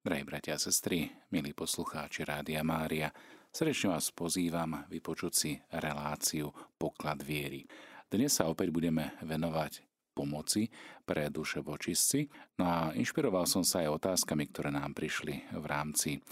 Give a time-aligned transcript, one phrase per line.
[0.00, 3.12] Drahí bratia a sestry, milí poslucháči Rádia Mária,
[3.52, 7.68] srdečne vás pozývam vypočuť si reláciu Poklad viery.
[8.08, 9.84] Dnes sa opäť budeme venovať
[10.16, 10.72] pomoci
[11.04, 12.32] pre duše vočistci.
[12.56, 16.24] No a inšpiroval som sa aj otázkami, ktoré nám prišli v rámci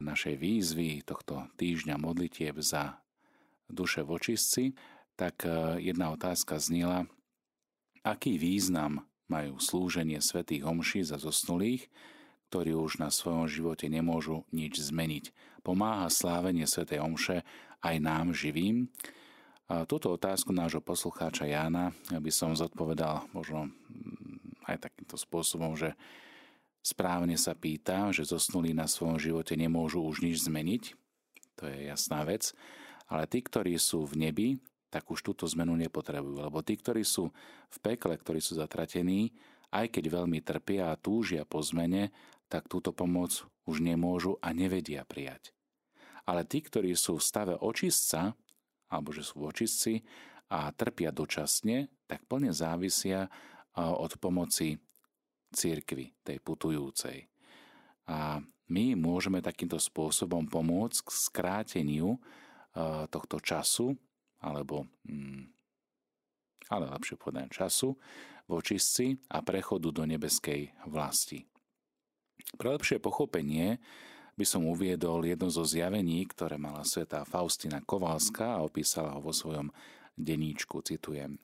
[0.00, 3.04] našej výzvy tohto týždňa modlitieb za
[3.68, 4.72] duše vočistci.
[5.20, 7.04] Tak e, jedna otázka znila,
[8.00, 11.84] aký význam majú slúženie svätých homší za zosnulých,
[12.50, 15.30] ktorí už na svojom živote nemôžu nič zmeniť.
[15.62, 16.98] Pomáha slávenie Sv.
[16.98, 17.46] Omše
[17.78, 18.90] aj nám živým?
[19.70, 25.94] A túto otázku nášho poslucháča Jána by som zodpovedal možno mm, aj takýmto spôsobom, že
[26.82, 30.98] správne sa pýta, že zosnulí na svojom živote nemôžu už nič zmeniť.
[31.62, 32.50] To je jasná vec.
[33.06, 34.48] Ale tí, ktorí sú v nebi,
[34.90, 36.50] tak už túto zmenu nepotrebujú.
[36.50, 37.30] Lebo tí, ktorí sú
[37.70, 39.30] v pekle, ktorí sú zatratení,
[39.70, 42.10] aj keď veľmi trpia a túžia po zmene,
[42.50, 45.54] tak túto pomoc už nemôžu a nevedia prijať.
[46.26, 48.34] Ale tí, ktorí sú v stave očistca,
[48.90, 50.02] alebo že sú očistci
[50.50, 53.30] a trpia dočasne, tak plne závisia
[53.78, 54.82] od pomoci
[55.54, 57.30] církvy, tej putujúcej.
[58.10, 62.18] A my môžeme takýmto spôsobom pomôcť k skráteniu
[63.10, 63.94] tohto času,
[64.38, 65.42] alebo mm,
[66.70, 67.98] ale lepšie povedať času,
[68.46, 71.49] vočistci a prechodu do nebeskej vlasti.
[72.56, 73.80] Pre lepšie pochopenie
[74.40, 79.36] by som uviedol jedno zo zjavení, ktoré mala sveta Faustina Kovalská a opísala ho vo
[79.36, 79.68] svojom
[80.16, 81.36] deníčku, citujem.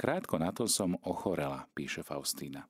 [0.00, 2.64] Krátko na to som ochorela, píše Faustína.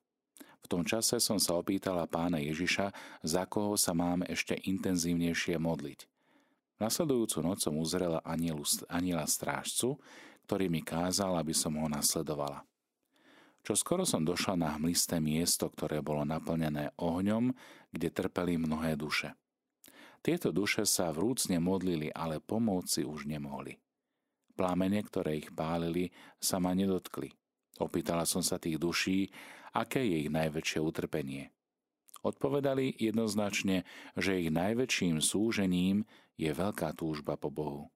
[0.60, 2.90] V tom čase som sa opýtala pána Ježiša,
[3.22, 6.06] za koho sa mám ešte intenzívnejšie modliť.
[6.80, 10.00] Nasledujúcu noc som uzrela anielu, aniela strážcu,
[10.48, 12.66] ktorý mi kázal, aby som ho nasledovala.
[13.60, 17.52] Čo skoro som došla na hmlisté miesto, ktoré bolo naplnené ohňom,
[17.92, 19.36] kde trpeli mnohé duše.
[20.20, 23.80] Tieto duše sa vrúcne modlili, ale pomôcť si už nemohli.
[24.52, 27.32] Plámene, ktoré ich pálili, sa ma nedotkli.
[27.80, 29.32] Opýtala som sa tých duší,
[29.72, 31.48] aké je ich najväčšie utrpenie.
[32.20, 36.04] Odpovedali jednoznačne, že ich najväčším súžením
[36.36, 37.88] je veľká túžba po Bohu.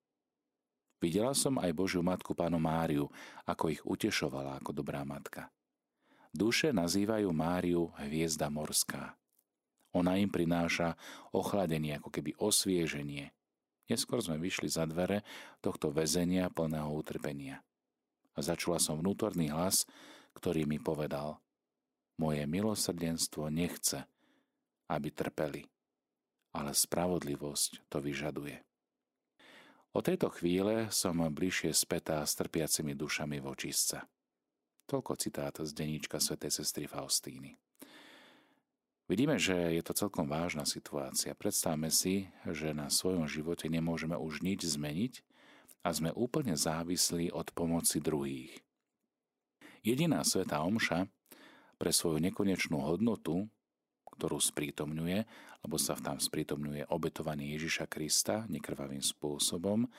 [1.05, 3.13] Videla som aj Božiu matku pánu Máriu,
[3.45, 5.53] ako ich utešovala ako dobrá matka.
[6.33, 9.13] Duše nazývajú Máriu hviezda morská.
[9.93, 10.97] Ona im prináša
[11.29, 13.37] ochladenie, ako keby osvieženie.
[13.85, 15.21] Neskôr sme vyšli za dvere
[15.61, 17.61] tohto väzenia plného utrpenia.
[18.33, 19.85] A začula som vnútorný hlas,
[20.33, 21.37] ktorý mi povedal
[22.17, 24.09] Moje milosrdenstvo nechce,
[24.89, 25.69] aby trpeli,
[26.57, 28.57] ale spravodlivosť to vyžaduje.
[29.95, 34.03] O tejto chvíle som bližšie spätá s trpiacimi dušami vočistca.
[34.91, 37.55] Toľko citát z deníčka svätej sestry Faustíny.
[39.07, 41.39] Vidíme, že je to celkom vážna situácia.
[41.39, 45.23] Predstavme si, že na svojom živote nemôžeme už nič zmeniť
[45.87, 48.51] a sme úplne závislí od pomoci druhých.
[49.87, 51.07] Jediná sveta omša
[51.79, 53.47] pre svoju nekonečnú hodnotu
[54.15, 55.19] ktorú sprítomňuje,
[55.67, 59.91] lebo sa tam sprítomňuje obetovanie Ježiša Krista nekrvavým spôsobom,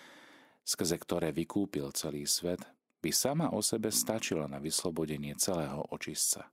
[0.63, 2.63] skrze ktoré vykúpil celý svet,
[3.03, 6.49] by sama o sebe stačila na vyslobodenie celého očistca.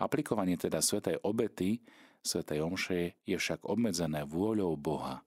[0.00, 1.82] Aplikovanie teda svetej obety,
[2.24, 5.20] svetej omše je však obmedzené vôľou Boha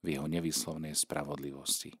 [0.00, 1.92] v jeho nevyslovnej spravodlivosti.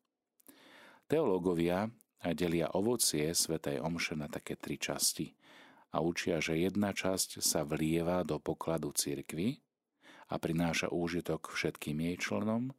[1.04, 1.90] Teológovia
[2.32, 5.28] delia ovocie svetej omše na také tri časti–
[5.90, 9.58] a učia, že jedna časť sa vlieva do pokladu cirkvy
[10.30, 12.70] a prináša úžitok všetkým jej členom,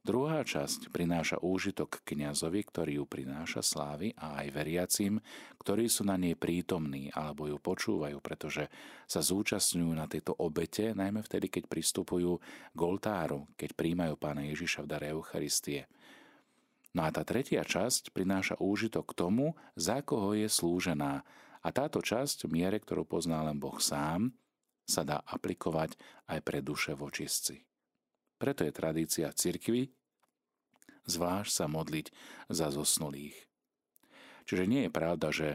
[0.00, 5.20] druhá časť prináša úžitok kňazovi, ktorý ju prináša slávy a aj veriacim,
[5.60, 8.72] ktorí sú na nej prítomní alebo ju počúvajú, pretože
[9.04, 12.40] sa zúčastňujú na tejto obete, najmä vtedy, keď pristupujú
[12.72, 15.84] k oltáru, keď príjmajú pána Ježiša v dare Eucharistie.
[16.90, 21.22] No a tá tretia časť prináša úžitok tomu, za koho je slúžená,
[21.60, 24.32] a táto časť, v miere, ktorú pozná len Boh sám,
[24.88, 25.94] sa dá aplikovať
[26.26, 27.62] aj pre duše vočistci.
[28.40, 29.92] Preto je tradícia cirkvy
[31.10, 32.06] zvlášť sa modliť
[32.50, 33.36] za zosnulých.
[34.46, 35.48] Čiže nie je pravda, že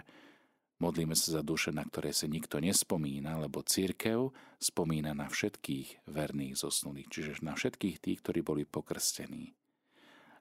[0.79, 6.55] modlíme sa za duše, na ktoré sa nikto nespomína, lebo církev spomína na všetkých verných
[6.59, 9.55] zosnulých, čiže na všetkých tých, ktorí boli pokrstení.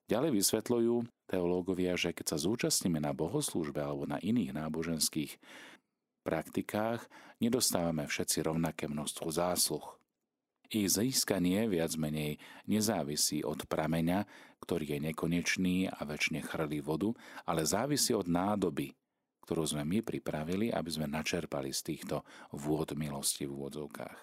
[0.05, 0.95] Ďalej vysvetľujú
[1.33, 5.41] teológovia, že keď sa zúčastníme na bohoslúžbe alebo na iných náboženských
[6.21, 7.09] praktikách,
[7.41, 9.85] nedostávame všetci rovnaké množstvo zásluh.
[10.69, 14.29] Ich získanie viac menej nezávisí od prameňa,
[14.65, 17.13] ktorý je nekonečný a väčšine chrlí vodu,
[17.45, 18.93] ale závisí od nádoby,
[19.45, 24.19] ktorú sme my pripravili, aby sme načerpali z týchto vôd milosti v úvodzovkách.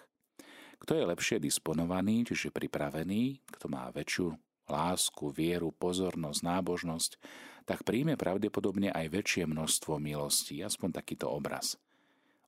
[0.82, 4.34] Kto je lepšie disponovaný, čiže pripravený, kto má väčšiu
[4.68, 7.10] lásku, vieru, pozornosť, nábožnosť,
[7.62, 11.78] tak príjme pravdepodobne aj väčšie množstvo milostí, aspoň takýto obraz.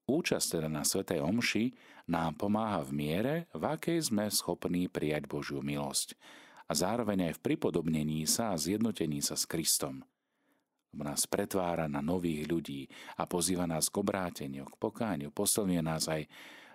[0.04, 1.72] Účasť teda na Svetej Omši
[2.12, 6.12] nám pomáha v miere, v akej sme schopní prijať Božiu milosť
[6.68, 10.04] a zároveň aj v pripodobnení sa a zjednotení sa s Kristom.
[10.94, 12.82] Nás pretvára na nových ľudí
[13.18, 16.28] a pozýva nás k obráteniu, k pokániu, posilňuje nás aj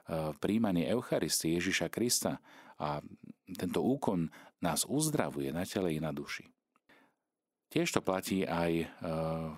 [0.09, 2.41] v príjmaní Eucharistie Ježiša Krista
[2.81, 2.97] a
[3.45, 4.25] tento úkon
[4.59, 6.47] nás uzdravuje na tele i na duši.
[7.69, 8.85] Tiež to platí aj e,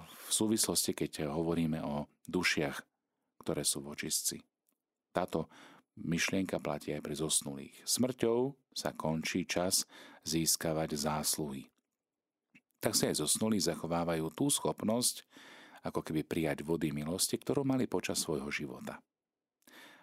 [0.05, 2.77] v súvislosti, keď hovoríme o dušiach,
[3.39, 4.43] ktoré sú v.
[5.15, 5.47] Táto
[5.95, 7.75] myšlienka platí aj pri zosnulých.
[7.87, 9.87] Smrťou sa končí čas
[10.27, 11.71] získavať zásluhy.
[12.83, 15.23] Tak si aj zosnulí zachovávajú tú schopnosť,
[15.81, 19.01] ako keby prijať vody milosti, ktorú mali počas svojho života.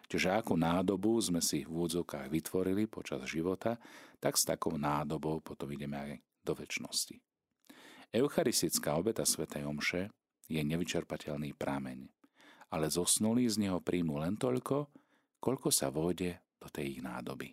[0.08, 3.76] Čiže akú nádobu sme si v úvodzovkách vytvorili počas života,
[4.16, 7.20] tak s takou nádobou potom ideme aj do väčšnosti.
[8.08, 9.44] Eucharistická obeta Sv.
[9.44, 10.08] Omše
[10.49, 12.08] je nevyčerpateľný prameň,
[12.72, 14.88] ale zosnulí z neho príjmu len toľko,
[15.44, 17.52] koľko sa vôjde do tej ich nádoby.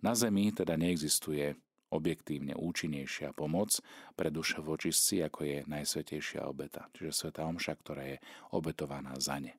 [0.00, 1.52] Na Zemi teda neexistuje
[1.92, 3.76] objektívne účinnejšia pomoc
[4.16, 8.16] pre duše vočistci, ako je najsvetejšia obeta, čiže Sveta Omša, ktorá je
[8.56, 9.52] obetovaná za ne.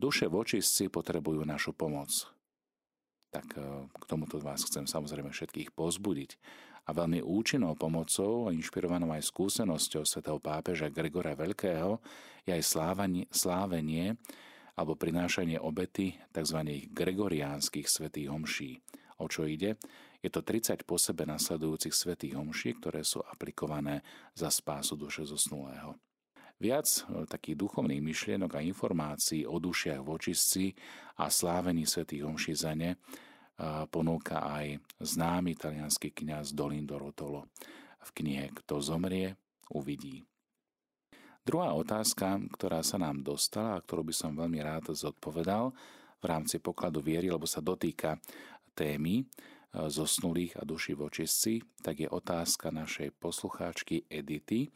[0.00, 2.08] Duše vočistci potrebujú našu pomoc.
[3.28, 6.40] Tak e, k tomuto vás chcem samozrejme všetkých pozbudiť.
[6.88, 12.00] A veľmi účinnou pomocou, inšpirovanou aj skúsenosťou svätého pápeža Gregora Veľkého,
[12.48, 14.16] je aj slávanie, slávenie
[14.72, 16.88] alebo prinášanie obety tzv.
[16.88, 18.80] gregoriánskych svetých homší.
[19.20, 19.76] O čo ide?
[20.24, 24.00] Je to 30 po sebe nasledujúcich svetých homší, ktoré sú aplikované
[24.32, 25.92] za spásu duše zosnulého.
[26.60, 30.64] Viac e, takých duchovných myšlienok a informácií o dušiach v očistci
[31.16, 32.96] a slávení svätých homší za ne e,
[33.88, 37.48] ponúka aj známy italianský kniaz Dolindo Rotolo
[38.00, 39.40] v knihe Kto zomrie,
[39.72, 40.24] uvidí.
[41.40, 45.72] Druhá otázka, ktorá sa nám dostala a ktorú by som veľmi rád zodpovedal
[46.20, 48.20] v rámci pokladu viery, lebo sa dotýka
[48.76, 49.24] témy e,
[49.88, 54.68] zosnulých a duší v očistci, tak je otázka našej poslucháčky Edity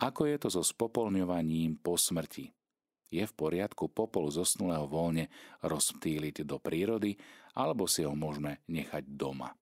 [0.00, 2.48] ako je to so spopolňovaním po smrti?
[3.10, 5.28] Je v poriadku popol zosnulého voľne
[5.60, 7.18] rozptýliť do prírody,
[7.52, 9.52] alebo si ho môžeme nechať doma?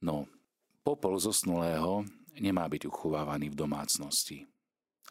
[0.00, 0.30] No,
[0.86, 2.06] popol zosnulého
[2.38, 4.38] nemá byť uchovávaný v domácnosti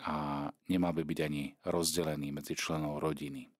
[0.07, 3.51] a nemá by byť ani rozdelený medzi členov rodiny.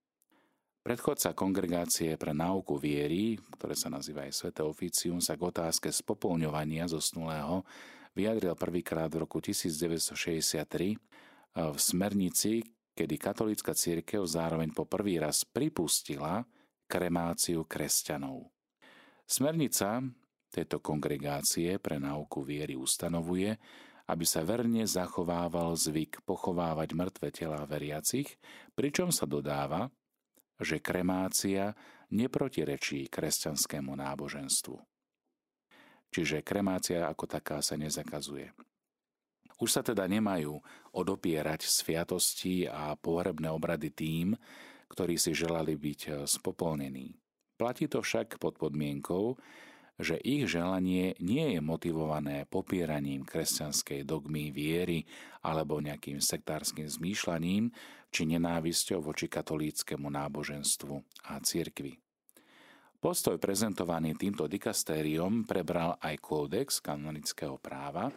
[0.85, 6.85] Predchodca kongregácie pre náuku viery, ktoré sa nazýva aj Svete Oficium, sa k otázke spopolňovania
[6.85, 7.65] zosnulého
[8.15, 10.95] vyjadril prvýkrát v roku 1963
[11.55, 12.63] v smernici,
[12.95, 16.47] kedy katolícka církev zároveň po prvý raz pripustila
[16.87, 18.47] kremáciu kresťanov.
[19.27, 19.99] Smernica
[20.47, 23.51] tejto kongregácie pre náuku viery ustanovuje,
[24.07, 28.39] aby sa verne zachovával zvyk pochovávať mŕtve telá veriacich,
[28.77, 29.91] pričom sa dodáva,
[30.55, 31.75] že kremácia
[32.15, 34.94] neprotirečí kresťanskému náboženstvu
[36.13, 38.51] čiže kremácia ako taká sa nezakazuje.
[39.55, 40.59] Už sa teda nemajú
[40.91, 44.35] odopierať sviatosti a pohrebné obrady tým,
[44.91, 47.15] ktorí si želali byť eh, spopolnení.
[47.55, 49.39] Platí to však pod podmienkou,
[49.95, 55.07] že ich želanie nie je motivované popieraním kresťanskej dogmy viery
[55.39, 57.71] alebo nejakým sektárskym zmýšľaním
[58.11, 60.99] či nenávisťou voči katolíckému náboženstvu
[61.31, 62.04] a cirkvi.
[63.05, 68.09] Postoj prezentovaný týmto dikastériom prebral aj kódex kanonického práva,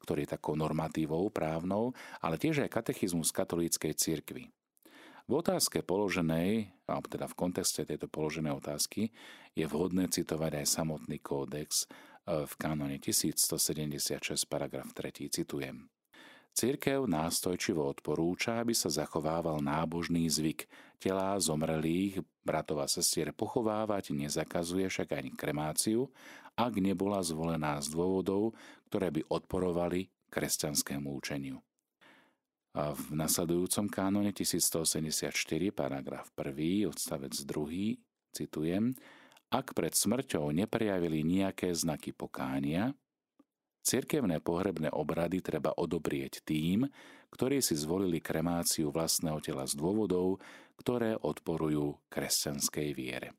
[0.00, 1.92] ktorý je takou normatívou právnou,
[2.24, 4.48] ale tiež aj katechizmus katolíckej cirkvi.
[5.28, 9.12] V otázke položenej, alebo teda v kontexte tejto položenej otázky,
[9.52, 14.16] je vhodné citovať aj samotný kódex e, v kanone 1176,
[14.48, 15.91] paragraf 3, citujem.
[16.52, 20.68] Církev nástojčivo odporúča, aby sa zachovával nábožný zvyk.
[21.00, 26.12] Telá zomrelých bratov a sestier pochovávať nezakazuje však ani kremáciu,
[26.52, 28.52] ak nebola zvolená z dôvodov,
[28.92, 31.64] ktoré by odporovali kresťanskému učeniu.
[32.72, 35.32] A v nasledujúcom kánone 1184,
[35.72, 38.00] paragraf 1, odstavec 2,
[38.32, 38.96] citujem,
[39.52, 42.96] ak pred smrťou neprejavili nejaké znaky pokánia,
[43.82, 46.86] Cirkevné pohrebné obrady treba odobrieť tým,
[47.34, 50.38] ktorí si zvolili kremáciu vlastného tela z dôvodov,
[50.78, 53.34] ktoré odporujú kresťanskej viere.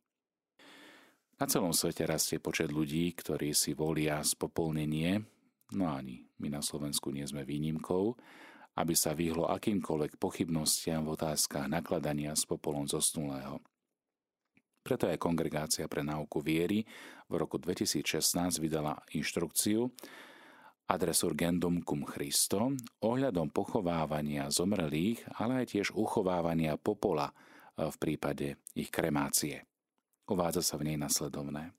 [1.39, 5.23] Na celom svete rastie počet ľudí, ktorí si volia spopolnenie,
[5.79, 8.15] no ani my na Slovensku nie sme výnimkou,
[8.73, 13.63] aby sa vyhlo akýmkoľvek pochybnostiam v otázkach nakladania s popolom zosnulého.
[14.83, 16.83] Preto aj Kongregácia pre náuku viery
[17.31, 19.87] v roku 2016 vydala inštrukciu
[20.83, 28.59] Adres urgendum cum Christo ohľadom pochovávania zomrelých, ale aj tiež uchovávania popola e, v prípade
[28.75, 29.63] ich kremácie.
[30.27, 31.71] Uvádza sa v nej nasledovné.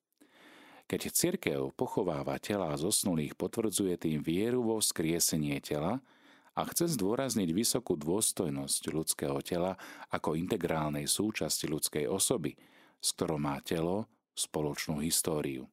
[0.85, 6.05] Keď cirkev pochováva tela zosnulých, potvrdzuje tým vieru vo vzkriesenie tela
[6.53, 9.81] a chce zdôrazniť vysokú dôstojnosť ľudského tela
[10.13, 12.53] ako integrálnej súčasti ľudskej osoby,
[13.01, 15.65] s ktorou má telo spoločnú históriu.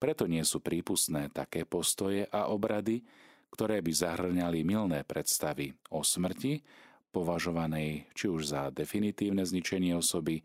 [0.00, 3.04] Preto nie sú prípustné také postoje a obrady,
[3.52, 6.64] ktoré by zahrňali milné predstavy o smrti,
[7.12, 10.40] považovanej či už za definitívne zničenie osoby,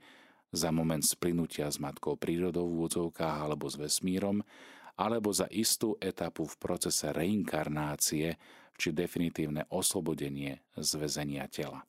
[0.52, 4.44] za moment splynutia s matkou prírodou v úvodzovkách alebo s vesmírom,
[5.00, 8.36] alebo za istú etapu v procese reinkarnácie
[8.76, 11.84] či definitívne oslobodenie z väzenia tela.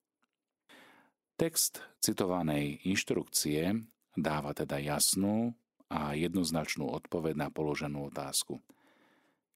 [1.34, 3.74] Text citovanej inštrukcie
[4.14, 5.52] dáva teda jasnú,
[5.90, 8.58] a jednoznačnú odpoveď na položenú otázku.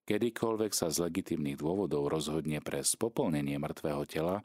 [0.06, 4.42] Kedykoľvek sa z legitimných dôvodov rozhodne pre spopolnenie mŕtvého tela,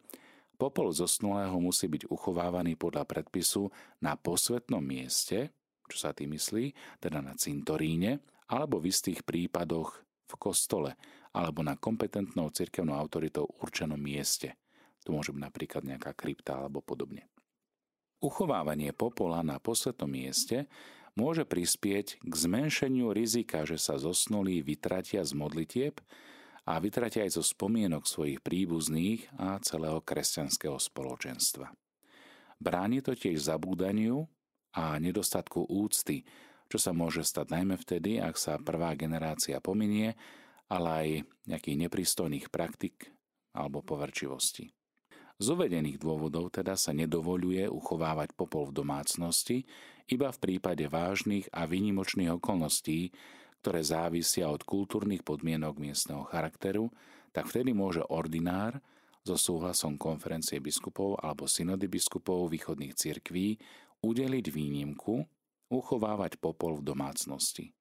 [0.62, 5.50] popol zosnulého musí byť uchovávaný podľa predpisu na posvetnom mieste,
[5.89, 10.94] čo sa tým myslí, teda na cintoríne, alebo v istých prípadoch v kostole,
[11.34, 14.58] alebo na kompetentnou cirkevnou autoritou určenom mieste.
[15.06, 17.30] To môže byť napríklad nejaká krypta alebo podobne.
[18.22, 20.65] Uchovávanie popola na posvetnom mieste
[21.16, 26.00] môže prispieť k zmenšeniu rizika, že sa zosnulí vytratia z modlitieb
[26.68, 31.72] a vytratia aj zo spomienok svojich príbuzných a celého kresťanského spoločenstva.
[32.60, 34.28] Bráni to tiež zabúdaniu
[34.76, 36.28] a nedostatku úcty,
[36.68, 40.18] čo sa môže stať najmä vtedy, ak sa prvá generácia pominie,
[40.68, 41.08] ale aj
[41.48, 43.12] nejakých nepristojných praktik
[43.56, 44.74] alebo poverčivosti.
[45.36, 49.58] Z uvedených dôvodov teda sa nedovoluje uchovávať popol v domácnosti
[50.08, 53.12] iba v prípade vážnych a výnimočných okolností,
[53.60, 56.88] ktoré závisia od kultúrnych podmienok miestneho charakteru,
[57.36, 58.80] tak vtedy môže ordinár
[59.25, 63.60] so súhlasom konferencie biskupov alebo synody biskupov východných cirkví
[64.06, 65.25] udeliť výnimku
[65.68, 67.75] uchovávať popol v domácnosti.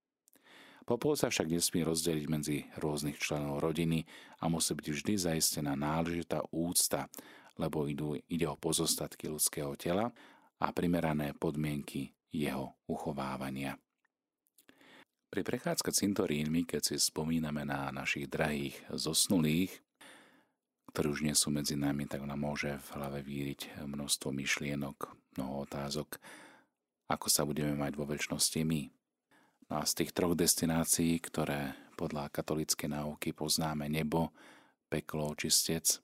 [0.84, 4.04] Popol sa však nesmie rozdeliť medzi rôznych členov rodiny
[4.40, 7.08] a musí byť vždy zaistená náležitá úcta
[7.58, 10.11] lebo idú, ide o pozostatky ľudského tela
[10.58, 13.78] a primerané podmienky jeho uchovávania.
[15.34, 19.82] Pri prechádzke cintorínmi, keď si spomíname na našich drahých zosnulých,
[20.94, 25.66] ktorí už nie sú medzi nami, tak nám môže v hlave víriť množstvo myšlienok, mnoho
[25.66, 26.23] otázok,
[27.11, 28.94] ako sa budeme mať vo väčšnosti my.
[29.75, 34.30] No a z tých troch destinácií, ktoré podľa katolíckej náuky poznáme nebo,
[34.87, 36.03] peklo, čistec,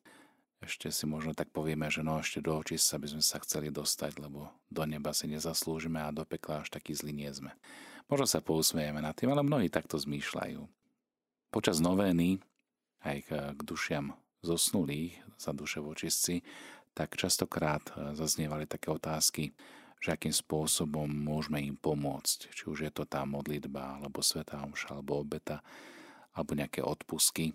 [0.61, 4.21] ešte si možno tak povieme, že no ešte do sa by sme sa chceli dostať,
[4.21, 7.53] lebo do neba si nezaslúžime a do pekla až taký zlý nie sme.
[8.13, 10.61] Možno sa pousmejeme nad tým, ale mnohí takto zmýšľajú.
[11.51, 12.45] Počas novény
[13.01, 13.31] aj k,
[13.65, 14.13] dušiam
[14.45, 16.45] zosnulých za duše vočistci,
[16.93, 19.57] tak častokrát e, zaznievali také otázky,
[20.01, 22.53] že akým spôsobom môžeme im pomôcť.
[22.53, 25.65] Či už je to tá modlitba, alebo svetá omša, alebo obeta,
[26.37, 27.53] alebo nejaké odpusky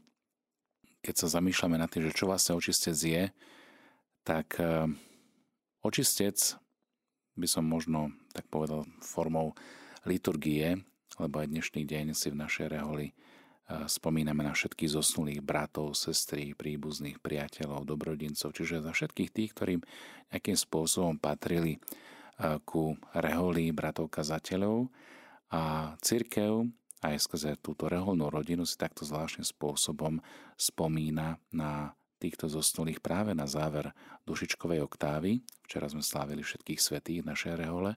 [1.05, 3.23] keď sa zamýšľame nad tým, že čo vlastne očistec je,
[4.25, 4.89] tak eh,
[5.85, 6.57] očistec
[7.37, 9.53] by som možno tak povedal formou
[10.09, 10.81] liturgie,
[11.21, 16.57] lebo aj dnešný deň si v našej reholi eh, spomíname na všetkých zosnulých bratov, sestry,
[16.57, 19.85] príbuzných, priateľov, dobrodincov, čiže za všetkých tých, ktorým
[20.33, 24.89] nejakým spôsobom patrili eh, ku reholi bratov kazateľov
[25.53, 26.65] a církev
[27.05, 30.17] aj skrze túto reholnú rodinu si takto zvláštnym spôsobom
[30.57, 33.93] spomína na týchto zosnulých práve na záver
[34.25, 35.45] dušičkovej oktávy.
[35.67, 37.93] Včera sme slávili všetkých svetých v našej rehole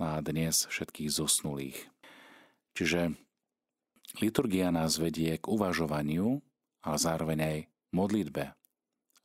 [0.00, 1.78] no a dnes všetkých zosnulých.
[2.72, 3.12] Čiže
[4.24, 6.40] liturgia nás vedie k uvažovaniu,
[6.82, 7.58] ale zároveň aj
[7.92, 8.44] modlitbe,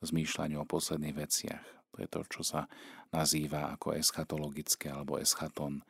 [0.04, 1.66] zmýšľaniu o posledných veciach.
[1.96, 2.62] To je to, čo sa
[3.10, 5.82] nazýva ako eschatologické alebo eschaton,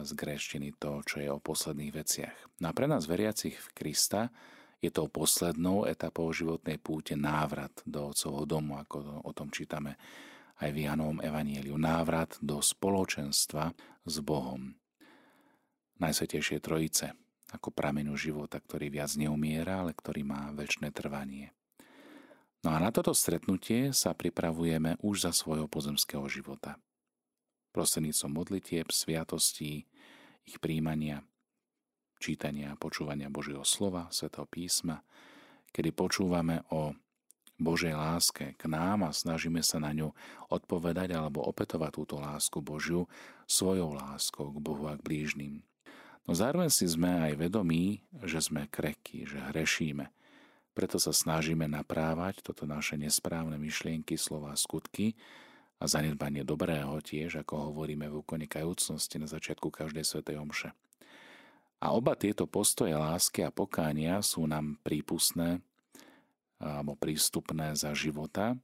[0.00, 2.36] z gréštiny to, čo je o posledných veciach.
[2.64, 4.32] No a pre nás veriacich v Krista
[4.82, 10.00] je to poslednou etapou životnej púte návrat do Otcovho domu, ako o tom čítame
[10.58, 11.78] aj v Janovom Evanieliu.
[11.78, 13.70] Návrat do spoločenstva
[14.02, 14.74] s Bohom.
[16.02, 17.14] Najsvetejšie trojice,
[17.54, 21.54] ako pramenu života, ktorý viac neumiera, ale ktorý má väčšie trvanie.
[22.62, 26.78] No a na toto stretnutie sa pripravujeme už za svojho pozemského života
[27.72, 29.88] prostredníctvom modlitieb, sviatostí,
[30.46, 31.24] ich príjmania,
[32.22, 35.02] čítania a počúvania Božieho slova, Svetého písma,
[35.74, 36.94] kedy počúvame o
[37.62, 40.10] Božej láske k nám a snažíme sa na ňu
[40.50, 43.06] odpovedať alebo opetovať túto lásku Božiu
[43.46, 45.62] svojou láskou k Bohu a k blížnym.
[46.26, 50.10] No zároveň si sme aj vedomí, že sme krehkí, že hrešíme.
[50.72, 55.18] Preto sa snažíme naprávať toto naše nesprávne myšlienky, slova, skutky
[55.82, 60.70] a zanedbanie dobrého tiež, ako hovoríme v úkone kajúcnosti na začiatku každej svetej omše.
[61.82, 65.58] A oba tieto postoje lásky a pokánia sú nám prípustné
[66.62, 68.54] alebo prístupné za života.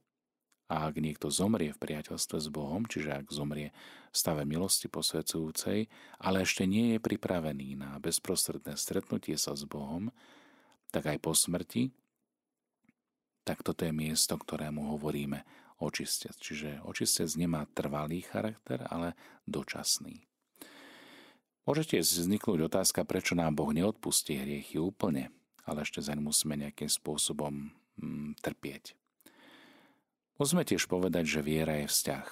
[0.71, 3.75] A ak niekto zomrie v priateľstve s Bohom, čiže ak zomrie
[4.13, 5.91] v stave milosti posvedzujúcej,
[6.23, 10.07] ale ešte nie je pripravený na bezprostredné stretnutie sa s Bohom,
[10.93, 11.91] tak aj po smrti,
[13.43, 15.43] tak toto je miesto, ktorému hovoríme
[15.79, 16.35] očistec.
[16.35, 19.15] Čiže očistec nemá trvalý charakter, ale
[19.47, 20.27] dočasný.
[21.63, 25.29] Môžete vzniknúť otázka, prečo nám Boh neodpustí hriechy úplne,
[25.63, 27.69] ale ešte zaň musíme nejakým spôsobom
[27.99, 28.97] mm, trpieť.
[30.39, 32.27] Musíme tiež povedať, že viera je vzťah.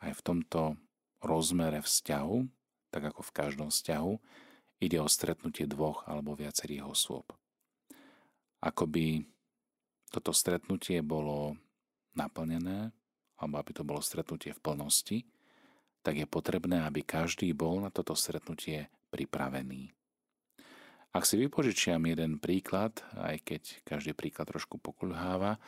[0.00, 0.80] Aj v tomto
[1.20, 2.38] rozmere vzťahu,
[2.88, 4.12] tak ako v každom vzťahu,
[4.80, 7.28] ide o stretnutie dvoch alebo viacerých osôb.
[8.64, 9.28] Akoby
[10.08, 11.60] toto stretnutie bolo
[12.14, 12.90] naplnené,
[13.40, 15.18] alebo aby to bolo stretnutie v plnosti,
[16.00, 19.92] tak je potrebné, aby každý bol na toto stretnutie pripravený.
[21.10, 25.58] Ak si vypožičiam jeden príklad, aj keď každý príklad trošku pokulháva,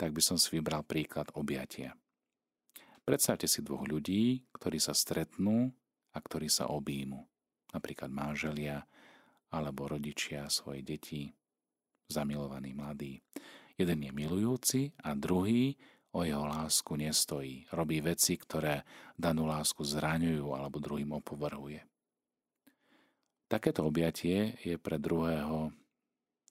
[0.00, 1.92] tak by som si vybral príklad objatia.
[3.04, 5.68] Predstavte si dvoch ľudí, ktorí sa stretnú
[6.16, 7.20] a ktorí sa objímu.
[7.76, 8.80] Napríklad manželia
[9.52, 11.28] alebo rodičia svojej deti,
[12.08, 13.20] zamilovaní mladí.
[13.80, 15.80] Jeden je milujúci a druhý
[16.12, 17.64] o jeho lásku nestojí.
[17.72, 18.84] Robí veci, ktoré
[19.16, 21.80] danú lásku zraňujú alebo druhým opovrhuje.
[23.48, 25.72] Takéto objatie je pre druhého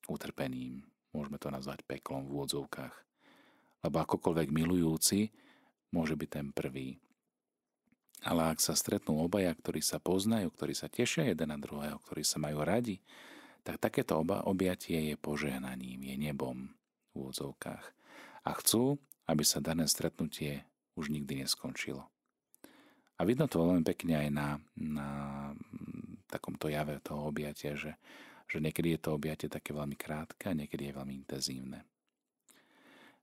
[0.09, 0.81] utrpením.
[1.13, 2.95] Môžeme to nazvať peklom v úvodzovkách.
[3.86, 5.29] Lebo akokoľvek milujúci
[5.93, 6.98] môže byť ten prvý.
[8.25, 12.25] Ale ak sa stretnú obaja, ktorí sa poznajú, ktorí sa tešia jeden na druhého, ktorí
[12.25, 13.00] sa majú radi,
[13.62, 16.78] tak takéto oba objatie je požehnaním, je nebom
[17.20, 17.86] úvodzovkách.
[18.48, 20.64] A chcú, aby sa dané stretnutie
[20.96, 22.08] už nikdy neskončilo.
[23.20, 25.10] A vidno to veľmi pekne aj na, na
[26.32, 28.00] takomto jave toho objatia, že,
[28.48, 31.84] že niekedy je to objatie také veľmi krátke a niekedy je veľmi intenzívne.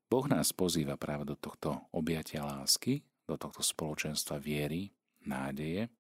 [0.07, 4.95] Boh nás pozýva práve do tohto objatia lásky, do tohto spoločenstva viery,
[5.27, 5.91] nádeje,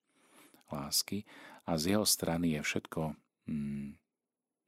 [0.70, 1.26] lásky
[1.66, 3.02] a z jeho strany je všetko
[3.50, 3.88] mm,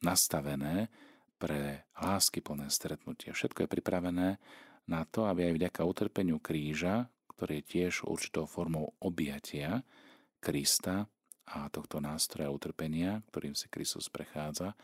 [0.03, 0.91] nastavené
[1.39, 3.31] pre lásky plné stretnutie.
[3.31, 4.29] Všetko je pripravené
[4.91, 9.87] na to, aby aj vďaka utrpeniu kríža, ktorý je tiež určitou formou objatia
[10.43, 11.07] Krista,
[11.49, 14.77] a tohto nástroja utrpenia, ktorým si Kristus prechádza,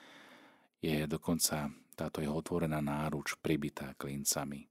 [0.80, 4.64] je dokonca táto jeho otvorená náruč pribitá klincami.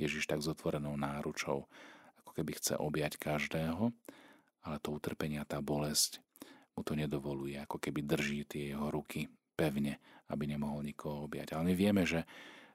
[0.00, 1.68] Ježiš tak s otvorenou náručou,
[2.24, 3.92] ako keby chce objať každého,
[4.64, 6.24] ale to utrpenie a tá bolesť
[6.72, 9.28] mu to nedovoluje, ako keby drží tie jeho ruky
[9.60, 10.00] pevne,
[10.32, 11.52] aby nemohol nikoho objať.
[11.52, 12.24] Ale my vieme, že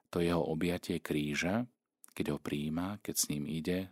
[0.06, 1.66] to jeho objatie kríža,
[2.14, 3.90] keď ho príjma, keď s ním ide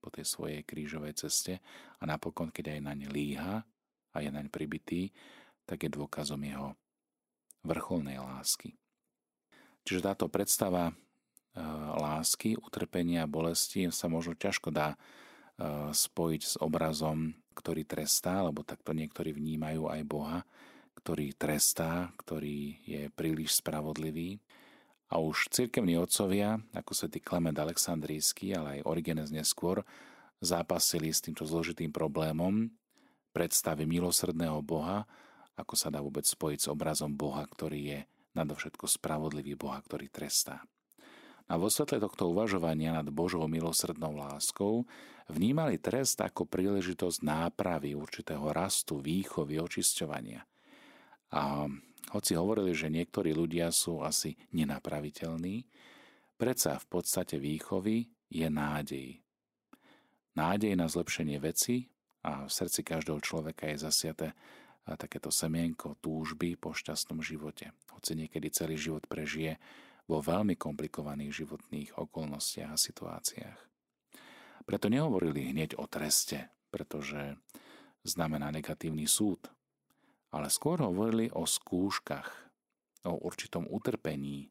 [0.00, 1.60] po tej svojej krížovej ceste
[2.00, 3.62] a napokon, keď aj na ne líha,
[4.12, 5.10] a je naň pribitý,
[5.64, 6.76] tak je dôkazom jeho
[7.64, 8.76] vrcholnej lásky.
[9.82, 10.94] Čiže táto predstava e,
[11.96, 14.96] lásky, utrpenia a bolesti sa možno ťažko dá e,
[15.90, 20.38] spojiť s obrazom, ktorý trestá, lebo takto niektorí vnímajú aj Boha,
[20.98, 24.38] ktorý trestá, ktorý je príliš spravodlivý.
[25.12, 29.84] A už cirkevní otcovia, ako svätý Klement Aleksandrijský, ale aj Origenes neskôr,
[30.40, 32.72] zápasili s týmto zložitým problémom,
[33.36, 35.04] predstavy milosrdného Boha,
[35.56, 38.00] ako sa dá vôbec spojiť s obrazom Boha, ktorý je
[38.32, 40.64] nadovšetko spravodlivý Boha, ktorý trestá.
[41.50, 44.88] A vo svetle tohto uvažovania nad Božou milosrdnou láskou
[45.28, 50.40] vnímali trest ako príležitosť nápravy určitého rastu, výchovy, očisťovania.
[51.32, 51.64] A
[52.12, 55.64] hoci hovorili, že niektorí ľudia sú asi nenapraviteľní,
[56.36, 59.08] predsa v podstate výchovy je nádej.
[60.36, 61.92] Nádej na zlepšenie veci,
[62.22, 64.28] a v srdci každého človeka je zasiate
[64.86, 67.74] takéto semienko túžby po šťastnom živote.
[67.94, 69.58] Hoci niekedy celý život prežije
[70.06, 73.58] vo veľmi komplikovaných životných okolnostiach a situáciách.
[74.62, 77.38] Preto nehovorili hneď o treste, pretože
[78.06, 79.50] znamená negatívny súd,
[80.32, 82.28] ale skôr hovorili o skúškach,
[83.04, 84.48] o určitom utrpení,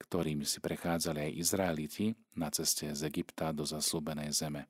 [0.00, 4.68] ktorými si prechádzali aj Izraeliti na ceste z Egypta do zaslúbenej zeme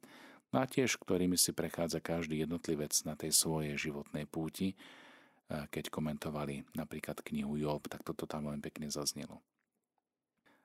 [0.50, 4.74] a tiež ktorými si prechádza každý jednotlivec na tej svojej životnej púti.
[5.46, 9.38] Keď komentovali napríklad knihu Job, tak toto tam veľmi pekne zaznelo.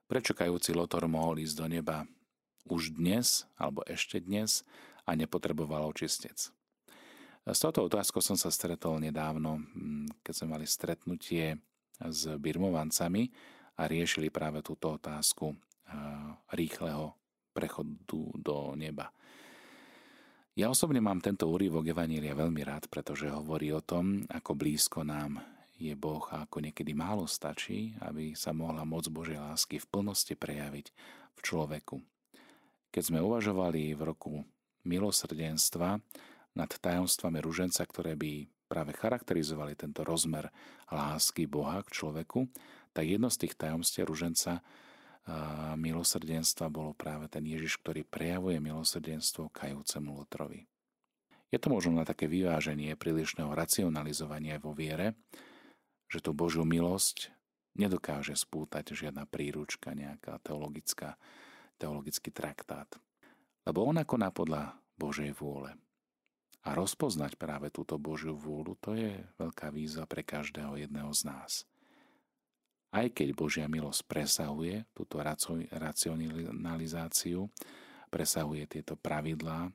[0.09, 2.05] Prečo kajúci Lotor mohol ísť do neba
[2.65, 4.65] už dnes, alebo ešte dnes,
[5.05, 6.53] a nepotreboval očistec?
[7.45, 9.61] S touto otázkou som sa stretol nedávno,
[10.25, 11.61] keď sme mali stretnutie
[12.01, 13.29] s birmovancami
[13.77, 15.53] a riešili práve túto otázku
[16.57, 17.13] rýchleho
[17.53, 19.13] prechodu do neba.
[20.57, 25.37] Ja osobne mám tento úrivok Evanília veľmi rád, pretože hovorí o tom, ako blízko nám
[25.77, 30.33] je Boh a ako niekedy málo stačí, aby sa mohla moc Božej lásky v plnosti
[30.33, 30.87] prejaviť
[31.35, 31.99] v človeku.
[32.89, 34.41] Keď sme uvažovali v roku
[34.87, 35.99] milosrdenstva
[36.55, 40.49] nad tajomstvami ruženca, ktoré by práve charakterizovali tento rozmer
[40.89, 42.49] lásky Boha k človeku,
[42.95, 44.63] tak jedno z tých tajomstiev ruženca
[45.77, 50.65] milosrdenstva bolo práve ten Ježiš, ktorý prejavuje milosrdenstvo kajúcemu Lotrovi.
[51.49, 55.17] Je to možno na také vyváženie prílišného racionalizovania vo viere,
[56.09, 57.33] že tú Božiu milosť
[57.75, 61.17] nedokáže spútať žiadna príručka, nejaká teologická,
[61.81, 62.87] teologický traktát.
[63.65, 65.73] Lebo ona koná podľa Božej vôle.
[66.65, 71.69] A rozpoznať práve túto Božiu vôľu, to je veľká výzva pre každého jedného z nás.
[72.89, 75.21] Aj keď Božia milosť presahuje túto
[75.69, 77.45] racionalizáciu,
[78.09, 79.69] presahuje tieto pravidlá,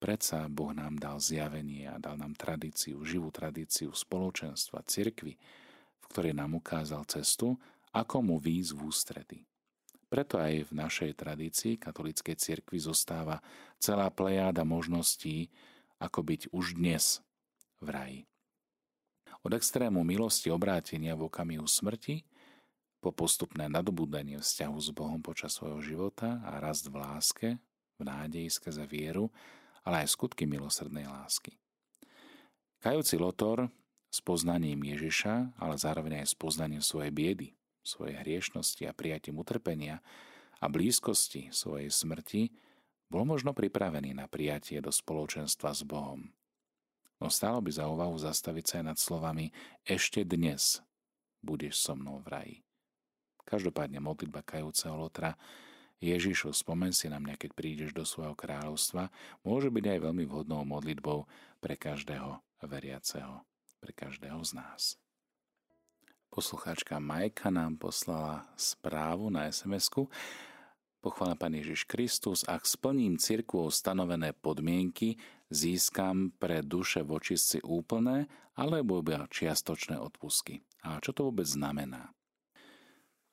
[0.00, 5.36] predsa Boh nám dal zjavenie a dal nám tradíciu, živú tradíciu spoločenstva, cirkvy,
[6.00, 7.54] v ktorej nám ukázal cestu,
[7.94, 9.38] ako mu výjsť v ústrety.
[10.10, 13.44] Preto aj v našej tradícii katolíckej cirkvi zostáva
[13.76, 15.52] celá plejáda možností,
[15.98, 17.24] ako byť už dnes
[17.78, 18.20] v raji.
[19.44, 22.24] Od extrému milosti obrátenia v okamihu smrti
[23.04, 27.48] po postupné nadobudanie vzťahu s Bohom počas svojho života a rast v láske,
[28.00, 29.28] v nádeji skrze vieru,
[29.84, 31.60] ale aj skutky milosrdnej lásky.
[32.80, 33.68] Kajúci Lotor
[34.08, 37.48] s poznaním Ježiša, ale zároveň aj s poznaním svojej biedy,
[37.84, 40.00] svojej hriešnosti a prijatím utrpenia
[40.56, 42.48] a blízkosti svojej smrti,
[43.08, 46.30] bol možno pripravený na prijatie do spoločenstva s Bohom.
[47.22, 49.54] No stálo by za úvahu zastaviť sa aj nad slovami
[49.86, 50.82] ešte dnes
[51.44, 52.56] budeš so mnou v raji.
[53.44, 55.36] Každopádne modlitba kajúceho Lotra
[56.04, 59.08] Ježišu, spomen si na mňa, keď prídeš do svojho kráľovstva,
[59.40, 61.24] môže byť aj veľmi vhodnou modlitbou
[61.64, 63.40] pre každého veriaceho,
[63.80, 65.00] pre každého z nás.
[66.28, 70.10] Poslucháčka Majka nám poslala správu na SMS-ku.
[71.04, 75.20] Pochvála Pán Ježiš Kristus, ak splním cirkvou stanovené podmienky,
[75.52, 78.24] získam pre duše vočistci úplné
[78.56, 80.64] alebo iba čiastočné odpusky.
[80.80, 82.08] A čo to vôbec znamená?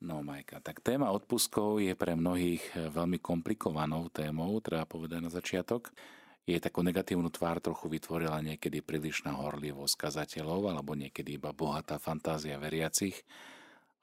[0.04, 5.96] No Majka, tak téma odpuskov je pre mnohých veľmi komplikovanou témou, treba povedať na začiatok.
[6.44, 12.60] Je takú negatívnu tvár trochu vytvorila niekedy prílišná horlivosť kazateľov alebo niekedy iba bohatá fantázia
[12.60, 13.16] veriacich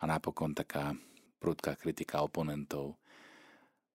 [0.00, 0.96] a napokon taká
[1.36, 2.96] prudká kritika oponentov.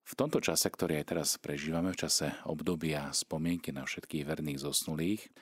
[0.04, 5.32] V tomto čase, ktorý aj teraz prežívame, v čase obdobia spomienky na všetkých verných zosnulých,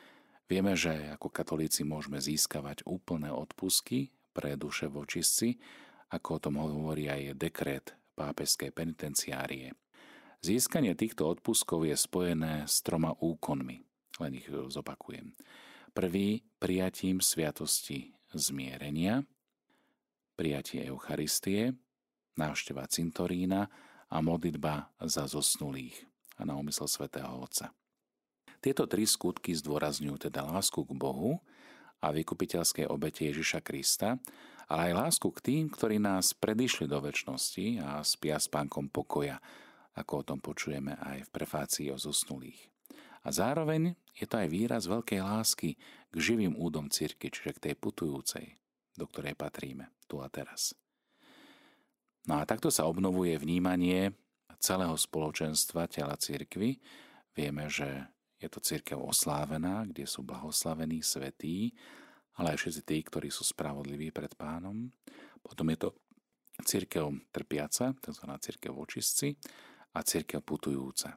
[0.47, 5.59] vieme, že ako katolíci môžeme získavať úplné odpusky pre duše vočistci,
[6.15, 9.75] ako o tom hovorí aj dekret pápežskej penitenciárie.
[10.43, 13.83] Získanie týchto odpuskov je spojené s troma úkonmi.
[14.23, 15.35] Len ich zopakujem.
[15.91, 19.27] Prvý prijatím sviatosti zmierenia,
[20.39, 21.75] prijatie Eucharistie,
[22.39, 23.69] návšteva cintorína
[24.13, 25.97] a modlitba za zosnulých
[26.37, 27.73] a na úmysel svätého Otca.
[28.61, 31.41] Tieto tri skutky zdôrazňujú teda lásku k Bohu
[32.05, 34.21] a vykupiteľskej obete Ježiša Krista
[34.73, 39.37] ale aj lásku k tým, ktorí nás predišli do väčšnosti a spia s pánkom pokoja,
[39.93, 42.73] ako o tom počujeme aj v prefácii o zosnulých.
[43.23, 45.77] A zároveň je to aj výraz veľkej lásky
[46.09, 48.57] k živým údom cirky, čiže k tej putujúcej,
[48.97, 50.73] do ktorej patríme tu a teraz.
[52.31, 54.15] No a takto sa obnovuje vnímanie
[54.63, 56.79] celého spoločenstva tela cirkvy.
[57.35, 58.07] Vieme, že
[58.39, 61.75] je to církev oslávená, kde sú blahoslavení svetí
[62.41, 64.89] ale aj všetci tí, ktorí sú spravodliví pred pánom.
[65.45, 65.91] Potom je to
[66.65, 68.25] církev trpiaca, tzv.
[68.41, 69.37] církev očistci
[69.93, 71.13] a církev putujúca.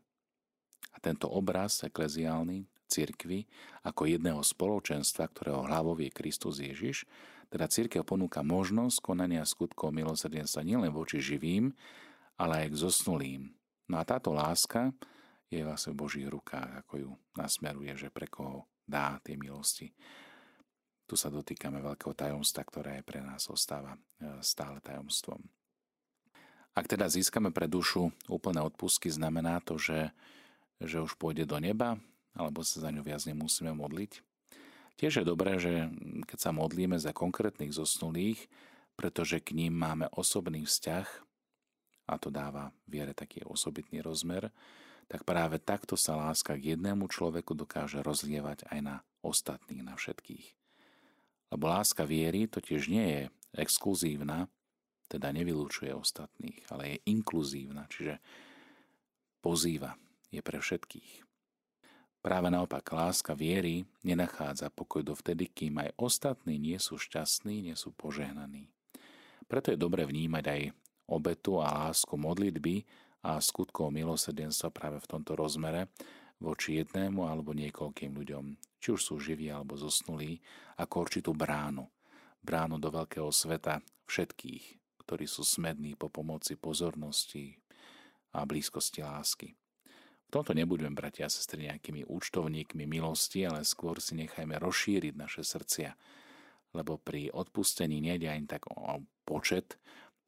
[0.92, 3.50] A tento obraz ekleziálny církvy
[3.84, 7.06] ako jedného spoločenstva, ktorého hlavou je Kristus Ježiš,
[7.50, 11.72] teda církev ponúka možnosť konania skutkov milosrdenstva nielen voči živým,
[12.36, 13.42] ale aj k zosnulým.
[13.86, 14.92] No a táto láska
[15.48, 19.94] je vlastne v Božích rukách, ako ju nasmeruje, že pre koho dá tie milosti.
[21.06, 24.00] Tu sa dotýkame veľkého tajomstva, ktoré pre nás ostáva e,
[24.42, 25.38] stále tajomstvom.
[26.76, 30.12] Ak teda získame pre dušu úplné odpustky, znamená to, že,
[30.82, 31.96] že už pôjde do neba,
[32.36, 34.22] alebo sa za ňu viac nemusíme modliť.
[34.96, 35.92] Tiež je dobré, že
[36.24, 38.48] keď sa modlíme za konkrétnych zosnulých,
[38.96, 41.08] pretože k ním máme osobný vzťah,
[42.06, 44.54] a to dáva viere taký osobitný rozmer,
[45.10, 48.96] tak práve takto sa láska k jednému človeku dokáže rozlievať aj na
[49.26, 50.48] ostatných, na všetkých.
[51.54, 53.24] Lebo láska viery totiž nie je
[53.58, 54.50] exkluzívna,
[55.06, 58.18] teda nevylúčuje ostatných, ale je inkluzívna, čiže
[59.46, 59.94] pozýva,
[60.34, 61.25] je pre všetkých.
[62.26, 67.94] Práve naopak, láska viery nenachádza pokoj dovtedy, kým aj ostatní nie sú šťastní, nie sú
[67.94, 68.66] požehnaní.
[69.46, 70.62] Preto je dobre vnímať aj
[71.06, 72.82] obetu a lásku modlitby
[73.22, 75.94] a skutkov milosrdenstva práve v tomto rozmere
[76.42, 80.42] voči jednému alebo niekoľkým ľuďom, či už sú živí alebo zosnulí,
[80.82, 81.86] ako určitú bránu.
[82.42, 87.54] Bránu do veľkého sveta všetkých, ktorí sú smední po pomoci pozornosti
[88.34, 89.54] a blízkosti lásky.
[90.26, 95.46] V tomto nebudeme, bratia a sestry, nejakými účtovníkmi milosti, ale skôr si nechajme rozšíriť naše
[95.46, 95.94] srdcia,
[96.74, 99.78] lebo pri odpustení nejde ani tak o počet,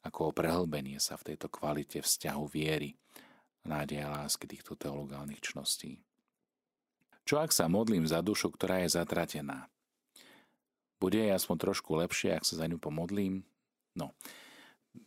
[0.06, 2.96] ako o prehlbenie sa v tejto kvalite vzťahu viery,
[3.68, 6.00] nádeja a lásky týchto teologálnych čností.
[7.28, 9.68] Čo ak sa modlím za dušu, ktorá je zatratená?
[10.98, 13.44] Bude jej aspoň trošku lepšie, ak sa za ňu pomodlím?
[14.00, 14.16] No,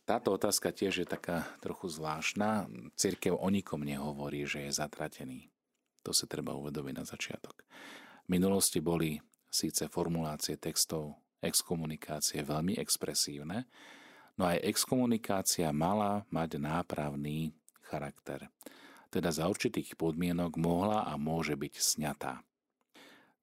[0.04, 2.66] táto otázka tiež je taká trochu zvláštna.
[2.96, 5.50] Cirkev o nikom nehovorí, že je zatratený.
[6.02, 7.62] To si treba uvedomiť na začiatok.
[8.26, 13.64] V minulosti boli síce formulácie textov exkomunikácie veľmi expresívne,
[14.36, 17.52] no aj exkomunikácia mala mať nápravný
[17.84, 18.52] charakter.
[19.10, 22.44] Teda za určitých podmienok mohla a môže byť sňatá.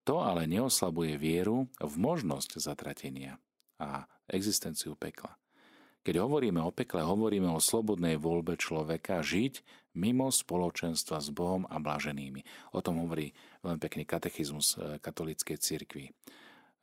[0.07, 3.35] To ale neoslabuje vieru v možnosť zatratenia
[3.75, 5.35] a existenciu pekla.
[6.07, 9.59] Keď hovoríme o pekle, hovoríme o slobodnej voľbe človeka žiť
[9.99, 12.71] mimo spoločenstva s Bohom a blaženými.
[12.71, 16.07] O tom hovorí veľmi pekný katechizmus e, katolíckej cirkvi,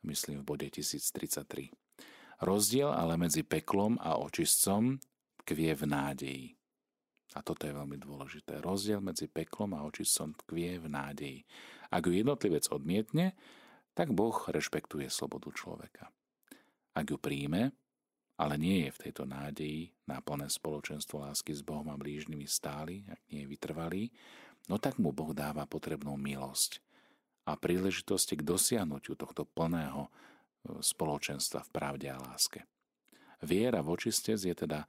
[0.05, 1.73] myslím v bode 1033.
[2.45, 5.01] Rozdiel ale medzi peklom a očistcom
[5.41, 6.47] tkvie v nádeji.
[7.33, 8.61] A toto je veľmi dôležité.
[8.61, 11.39] Rozdiel medzi peklom a očistcom tkvie v nádeji.
[11.89, 13.33] Ak ju jednotlivec odmietne,
[13.97, 16.13] tak Boh rešpektuje slobodu človeka.
[16.93, 17.73] Ak ju príjme,
[18.35, 23.07] ale nie je v tejto nádeji na plné spoločenstvo lásky s Bohom a blížnymi stály,
[23.07, 24.03] ak nie je vytrvalý,
[24.67, 26.83] no tak mu Boh dáva potrebnú milosť
[27.47, 30.09] a príležitosti k dosiahnutiu tohto plného e,
[30.81, 32.67] spoločenstva v pravde a láske.
[33.45, 34.83] Viera v očistec je teda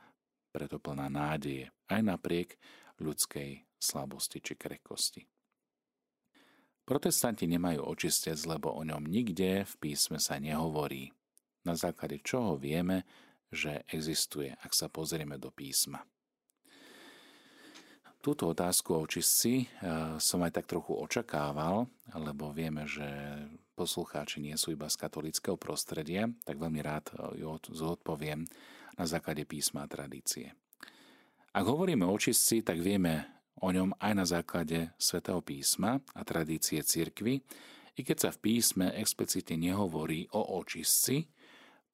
[0.51, 2.57] preto plná nádeje, aj napriek
[2.97, 5.23] ľudskej slabosti či krehkosti.
[6.87, 11.13] Protestanti nemajú očistec, lebo o ňom nikde v písme sa nehovorí.
[11.67, 13.03] Na základe čoho vieme,
[13.51, 16.03] že existuje, ak sa pozrieme do písma.
[18.21, 23.07] Túto otázku o čistci eh, som aj tak trochu očakával, lebo vieme, že
[23.79, 28.49] poslucháči nie sú iba z katolického prostredia, tak veľmi rád ju zodpoviem
[28.97, 30.57] na základe písma a tradície.
[31.53, 36.81] Ak hovoríme o čistci, tak vieme o ňom aj na základe svätého písma a tradície
[36.81, 37.41] cirkvy,
[37.97, 41.25] i keď sa v písme explicitne nehovorí o očistci,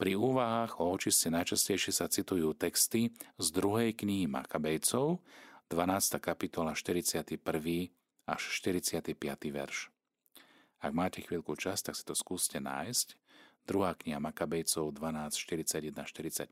[0.03, 5.23] pri úvahách o očiste najčastejšie sa citujú texty z druhej knihy Makabejcov,
[5.71, 6.19] 12.
[6.19, 7.39] kapitola 41.
[8.27, 9.15] až 45.
[9.55, 9.95] verš.
[10.83, 13.15] Ak máte chvíľku čas, tak si to skúste nájsť.
[13.63, 16.51] Druhá kniha Makabejcov 12, 41, 45,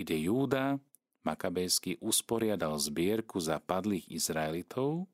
[0.00, 0.80] kde Júda
[1.28, 5.04] Makabejský usporiadal zbierku za padlých Izraelitov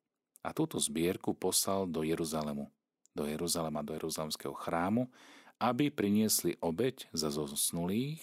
[0.47, 2.71] a túto zbierku poslal do Jeruzalemu,
[3.11, 5.11] do Jeruzalema, do Jeruzalemského chrámu,
[5.61, 8.21] aby priniesli obeď za zosnulých,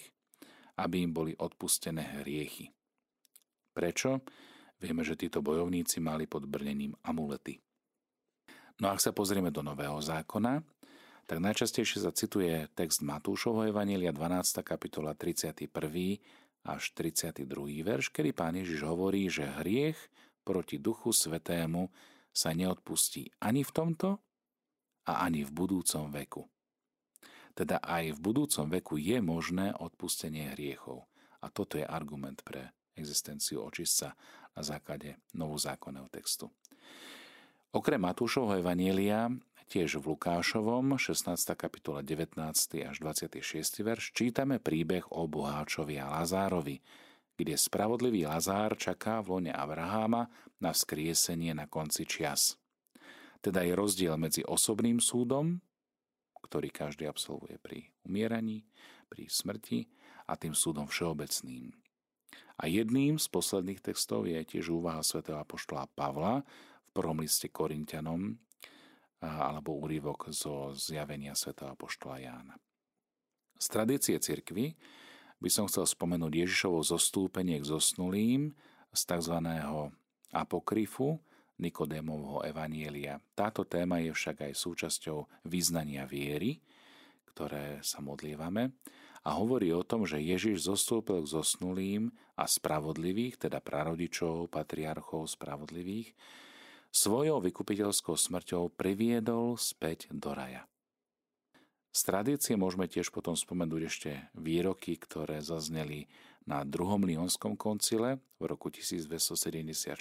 [0.76, 2.72] aby im boli odpustené hriechy.
[3.72, 4.20] Prečo?
[4.82, 7.62] Vieme, že títo bojovníci mali pod brnením amulety.
[8.82, 10.58] No a ak sa pozrieme do Nového zákona,
[11.30, 14.58] tak najčastejšie sa cituje text Matúšovho Evanília 12.
[14.66, 15.70] kapitola 31.
[16.66, 17.46] až 32.
[17.86, 19.96] verš, kedy pán Ježiš hovorí, že hriech
[20.42, 21.88] proti Duchu Svetému
[22.34, 24.18] sa neodpustí ani v tomto
[25.06, 26.51] a ani v budúcom veku.
[27.52, 31.04] Teda aj v budúcom veku je možné odpustenie hriechov.
[31.42, 34.16] A toto je argument pre existenciu očistca
[34.52, 36.48] na základe novozákonného textu.
[37.72, 39.32] Okrem Matúšovho Evanielia,
[39.72, 41.56] tiež v Lukášovom, 16.
[41.56, 42.36] kapitola 19.
[42.84, 43.40] až 26.
[43.80, 46.84] verš, čítame príbeh o boháčovi a Lazárovi,
[47.32, 50.28] kde spravodlivý Lazár čaká v lone Abraháma
[50.60, 52.60] na vzkriesenie na konci čias.
[53.40, 55.58] Teda je rozdiel medzi osobným súdom
[56.42, 58.66] ktorý každý absolvuje pri umieraní,
[59.08, 59.86] pri smrti
[60.28, 61.72] a tým súdom všeobecným.
[62.60, 66.44] A jedným z posledných textov je tiež úvaha svätého apoštola Pavla
[66.86, 68.38] v prvom liste Korintianom
[69.22, 72.54] alebo úryvok zo zjavenia svätého apoštola Jána.
[73.58, 74.74] Z tradície cirkvy
[75.38, 78.54] by som chcel spomenúť Ježišovo zostúpenie k zosnulým
[78.90, 79.36] z tzv.
[80.34, 81.22] apokryfu
[81.62, 83.22] Nikodémovho evanielia.
[83.38, 86.58] Táto téma je však aj súčasťou význania viery,
[87.30, 88.74] ktoré sa modlievame
[89.22, 96.10] a hovorí o tom, že Ježiš zostúpil k zosnulým a spravodlivých, teda prarodičov, patriarchov spravodlivých,
[96.90, 100.66] svojou vykupiteľskou smrťou priviedol späť do raja.
[101.92, 106.08] Z tradície môžeme tiež potom spomenúť ešte výroky, ktoré zazneli
[106.48, 109.94] na druhom Lionskom koncile v roku 1274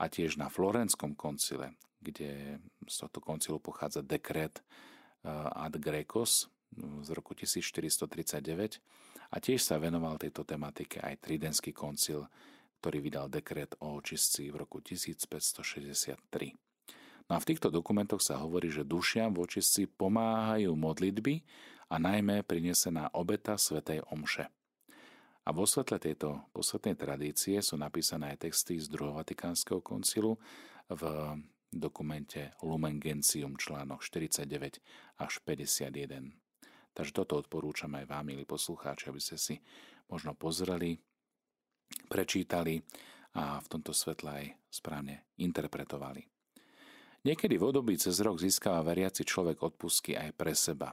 [0.00, 2.56] a tiež na Florenskom koncile, kde
[2.88, 6.48] z tohto koncilu pochádza dekret eh, ad Grecos
[6.80, 8.80] z roku 1439
[9.30, 12.30] a tiež sa venoval tejto tematike aj Tridenský koncil,
[12.80, 16.56] ktorý vydal dekret o očistci v roku 1563.
[17.28, 21.42] No a v týchto dokumentoch sa hovorí, že dušiam v očistci pomáhajú modlitby
[21.90, 24.50] a najmä prinesená obeta svätej Omše.
[25.48, 30.36] A vo svetle tejto posvetnej tradície sú napísané aj texty z druhého Vatikánskeho koncilu
[30.92, 31.02] v
[31.70, 34.44] dokumente Lumen Gentium článok 49
[35.22, 36.34] až 51.
[36.92, 39.56] Takže toto odporúčam aj vám, milí poslucháči, aby ste si
[40.10, 40.98] možno pozreli,
[42.10, 42.82] prečítali
[43.38, 46.26] a v tomto svetle aj správne interpretovali.
[47.20, 50.90] Niekedy v období cez rok získava veriaci človek odpusky aj pre seba.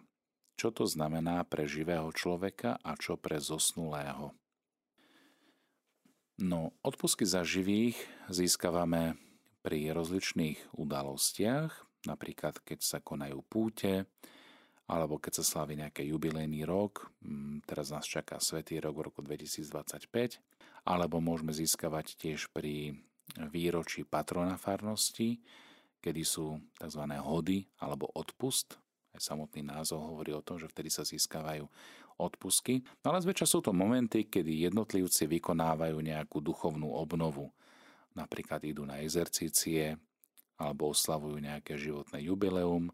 [0.58, 4.34] Čo to znamená pre živého človeka a čo pre zosnulého?
[6.42, 7.98] No, odpusky za živých
[8.30, 9.22] získavame
[9.62, 14.10] pri rozličných udalostiach, napríklad keď sa konajú púte,
[14.90, 19.22] alebo keď sa slaví nejaký jubilejný rok, mm, teraz nás čaká Svetý rok v roku
[19.22, 20.42] 2025,
[20.88, 22.96] alebo môžeme získavať tiež pri
[23.52, 25.44] výročí patrona farnosti,
[26.00, 27.04] kedy sú tzv.
[27.20, 28.80] hody alebo odpust.
[29.18, 31.66] Aj samotný názov hovorí o tom, že vtedy sa získavajú
[32.22, 32.86] odpusky.
[33.02, 37.50] No ale zväčša sú to momenty, kedy jednotlivci vykonávajú nejakú duchovnú obnovu.
[38.14, 39.98] Napríklad idú na exercície
[40.62, 42.94] alebo oslavujú nejaké životné jubileum,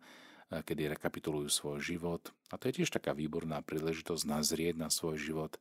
[0.51, 2.31] kedy rekapitulujú svoj život.
[2.51, 5.59] A to je tiež taká výborná príležitosť nazrieť na svoj život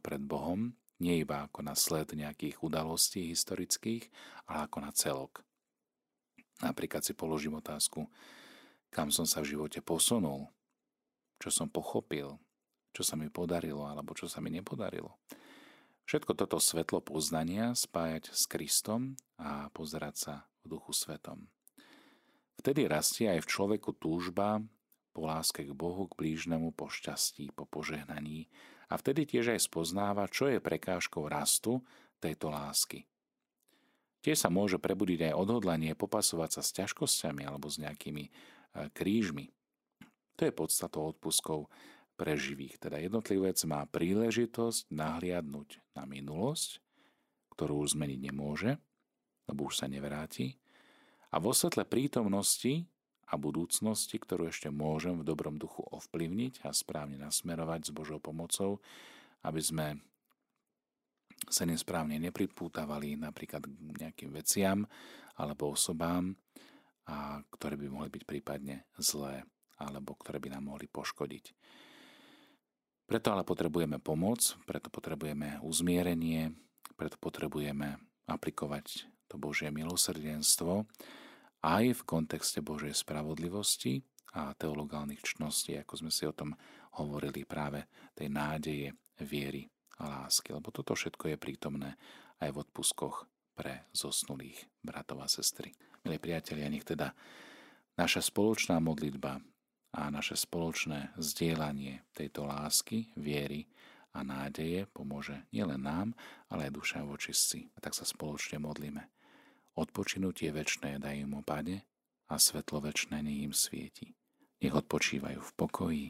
[0.00, 4.08] pred Bohom, nie iba ako na sled nejakých udalostí historických,
[4.44, 5.40] ale ako na celok.
[6.60, 8.04] Napríklad si položím otázku,
[8.90, 10.50] kam som sa v živote posunul,
[11.38, 12.36] čo som pochopil,
[12.90, 15.16] čo sa mi podarilo alebo čo sa mi nepodarilo.
[16.10, 20.34] Všetko toto svetlo poznania spájať s Kristom a pozerať sa
[20.66, 21.46] v duchu svetom.
[22.58, 24.58] Vtedy rastie aj v človeku túžba
[25.14, 28.50] po láske k Bohu, k blížnemu, po šťastí, po požehnaní
[28.90, 31.86] a vtedy tiež aj spoznáva, čo je prekážkou rastu
[32.18, 33.06] tejto lásky.
[34.20, 38.28] Tiež sa môže prebudiť aj odhodlanie popasovať sa s ťažkosťami alebo s nejakými
[38.94, 39.50] krížmi.
[40.38, 41.68] To je podstatou odpuskov
[42.16, 42.80] pre živých.
[42.80, 46.80] Teda jednotlivec má príležitosť nahliadnúť na minulosť,
[47.52, 48.76] ktorú už zmeniť nemôže,
[49.48, 50.60] lebo už sa nevráti,
[51.30, 52.90] a vo svetle prítomnosti
[53.30, 58.82] a budúcnosti, ktorú ešte môžem v dobrom duchu ovplyvniť a správne nasmerovať s Božou pomocou,
[59.46, 59.86] aby sme
[61.46, 64.82] sa nesprávne nepripútavali napríklad k nejakým veciam
[65.38, 66.34] alebo osobám,
[67.10, 69.42] a ktoré by mohli byť prípadne zlé
[69.82, 71.44] alebo ktoré by nám mohli poškodiť.
[73.10, 76.54] Preto ale potrebujeme pomoc, preto potrebujeme uzmierenie,
[76.94, 77.98] preto potrebujeme
[78.30, 80.86] aplikovať to Božie milosrdenstvo
[81.66, 84.06] aj v kontexte Božej spravodlivosti
[84.38, 86.54] a teologálnych čností, ako sme si o tom
[87.02, 89.66] hovorili práve tej nádeje, viery
[90.00, 91.90] a lásky, lebo toto všetko je prítomné
[92.40, 95.74] aj v odpuskoch pre zosnulých bratov a sestry.
[96.06, 97.12] Milí priatelia, nech teda
[98.00, 99.42] naša spoločná modlitba
[99.94, 103.68] a naše spoločné zdieľanie tejto lásky, viery
[104.14, 106.16] a nádeje pomôže nielen nám,
[106.50, 107.58] ale aj duša v očistci.
[107.74, 109.06] A tak sa spoločne modlíme.
[109.78, 111.86] Odpočinutie väčšné daj im opade
[112.26, 114.14] a svetlo väčšné nech im svieti.
[114.60, 116.06] Nech odpočívajú v pokoji.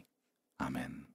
[0.61, 1.10] Amen.